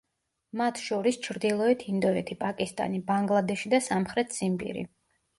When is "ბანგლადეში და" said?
3.11-3.81